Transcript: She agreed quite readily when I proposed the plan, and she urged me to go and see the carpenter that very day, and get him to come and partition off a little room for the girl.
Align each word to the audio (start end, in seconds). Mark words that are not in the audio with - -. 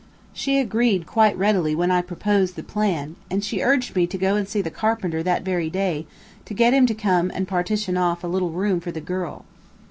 She 0.33 0.57
agreed 0.59 1.05
quite 1.05 1.37
readily 1.37 1.75
when 1.75 1.91
I 1.91 2.01
proposed 2.01 2.55
the 2.55 2.63
plan, 2.63 3.17
and 3.29 3.43
she 3.43 3.61
urged 3.61 3.95
me 3.95 4.07
to 4.07 4.17
go 4.17 4.35
and 4.35 4.49
see 4.49 4.59
the 4.59 4.71
carpenter 4.71 5.21
that 5.21 5.45
very 5.45 5.69
day, 5.69 6.07
and 6.47 6.57
get 6.57 6.73
him 6.73 6.87
to 6.87 6.95
come 6.95 7.29
and 7.35 7.47
partition 7.47 7.97
off 7.97 8.23
a 8.23 8.27
little 8.27 8.49
room 8.49 8.79
for 8.79 8.89
the 8.91 8.99
girl. 8.99 9.45